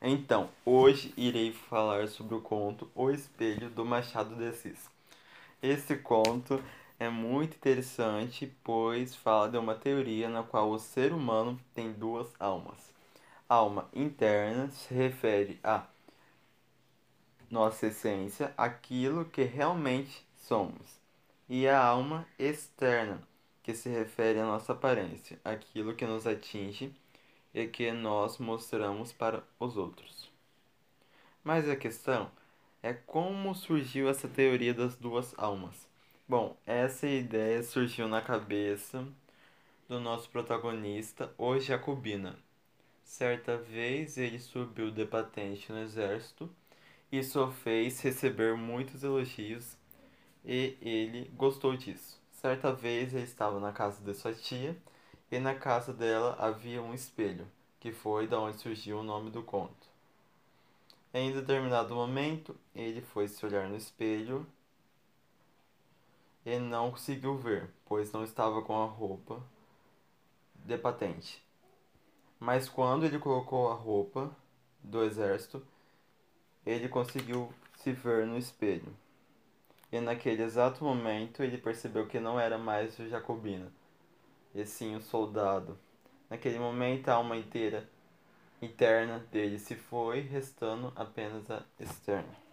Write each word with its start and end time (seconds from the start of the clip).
Então, 0.00 0.48
hoje 0.64 1.12
irei 1.16 1.52
falar 1.52 2.06
sobre 2.06 2.36
o 2.36 2.40
conto 2.40 2.88
O 2.94 3.10
Espelho 3.10 3.68
do 3.68 3.84
Machado 3.84 4.36
de 4.36 4.46
Assis. 4.46 4.88
Esse 5.60 5.96
conto 5.96 6.62
é 7.00 7.08
muito 7.08 7.56
interessante, 7.56 8.46
pois 8.62 9.16
fala 9.16 9.48
de 9.48 9.58
uma 9.58 9.74
teoria 9.74 10.28
na 10.28 10.44
qual 10.44 10.70
o 10.70 10.78
ser 10.78 11.12
humano 11.12 11.58
tem 11.74 11.92
duas 11.92 12.28
almas. 12.38 12.78
A 13.48 13.56
alma 13.56 13.88
interna 13.92 14.70
se 14.70 14.94
refere 14.94 15.58
a 15.64 15.84
nossa 17.50 17.88
essência, 17.88 18.54
aquilo 18.56 19.24
que 19.24 19.42
realmente 19.42 20.24
somos, 20.36 21.00
e 21.48 21.66
a 21.66 21.82
alma 21.82 22.24
externa, 22.38 23.20
que 23.64 23.74
se 23.74 23.88
refere 23.88 24.38
à 24.38 24.44
nossa 24.44 24.74
aparência, 24.74 25.40
aquilo 25.44 25.94
que 25.94 26.06
nos 26.06 26.24
atinge 26.24 26.94
e 27.58 27.66
que 27.66 27.90
nós 27.90 28.38
mostramos 28.38 29.12
para 29.12 29.42
os 29.58 29.76
outros. 29.76 30.30
Mas 31.42 31.68
a 31.68 31.74
questão 31.74 32.30
é 32.80 32.92
como 32.92 33.52
surgiu 33.54 34.08
essa 34.08 34.28
teoria 34.28 34.72
das 34.72 34.94
duas 34.94 35.34
almas. 35.36 35.88
Bom, 36.28 36.56
essa 36.64 37.06
ideia 37.08 37.62
surgiu 37.62 38.06
na 38.06 38.22
cabeça 38.22 39.04
do 39.88 39.98
nosso 39.98 40.28
protagonista, 40.30 41.34
o 41.36 41.58
Jacobina. 41.58 42.38
Certa 43.02 43.56
vez 43.56 44.16
ele 44.18 44.38
subiu 44.38 44.92
de 44.92 45.04
patente 45.04 45.72
no 45.72 45.80
exército 45.80 46.48
e 47.10 47.24
só 47.24 47.50
fez 47.50 48.00
receber 48.00 48.54
muitos 48.54 49.02
elogios 49.02 49.76
e 50.44 50.76
ele 50.80 51.28
gostou 51.34 51.76
disso. 51.76 52.20
Certa 52.30 52.72
vez 52.72 53.14
ele 53.14 53.24
estava 53.24 53.58
na 53.58 53.72
casa 53.72 54.00
de 54.04 54.14
sua 54.14 54.32
tia 54.32 54.76
e 55.30 55.38
na 55.38 55.54
casa 55.54 55.92
dela 55.92 56.36
havia 56.38 56.82
um 56.82 56.94
espelho, 56.94 57.46
que 57.80 57.92
foi 57.92 58.26
da 58.26 58.40
onde 58.40 58.58
surgiu 58.58 59.00
o 59.00 59.02
nome 59.02 59.30
do 59.30 59.42
conto. 59.42 59.88
Em 61.12 61.32
determinado 61.32 61.94
momento, 61.94 62.54
ele 62.74 63.00
foi 63.00 63.28
se 63.28 63.44
olhar 63.44 63.68
no 63.68 63.76
espelho 63.76 64.46
e 66.44 66.58
não 66.58 66.90
conseguiu 66.90 67.36
ver, 67.36 67.70
pois 67.86 68.12
não 68.12 68.24
estava 68.24 68.62
com 68.62 68.82
a 68.82 68.86
roupa 68.86 69.42
de 70.54 70.76
patente. 70.76 71.42
Mas 72.38 72.68
quando 72.68 73.04
ele 73.04 73.18
colocou 73.18 73.70
a 73.70 73.74
roupa 73.74 74.30
do 74.82 75.02
exército, 75.02 75.66
ele 76.64 76.88
conseguiu 76.88 77.52
se 77.76 77.92
ver 77.92 78.26
no 78.26 78.36
espelho. 78.36 78.94
E 79.90 80.00
naquele 80.00 80.42
exato 80.42 80.84
momento 80.84 81.42
ele 81.42 81.56
percebeu 81.56 82.06
que 82.06 82.20
não 82.20 82.38
era 82.38 82.58
mais 82.58 82.98
o 82.98 83.08
Jacobina, 83.08 83.72
e 84.54 84.64
sim 84.66 84.94
o 84.94 85.00
soldado. 85.00 85.78
Naquele 86.28 86.58
momento 86.58 87.08
a 87.08 87.14
alma 87.14 87.36
inteira 87.36 87.88
interna 88.60 89.18
dele 89.30 89.58
se 89.58 89.74
foi, 89.74 90.20
restando 90.20 90.92
apenas 90.96 91.50
a 91.50 91.64
externa. 91.78 92.47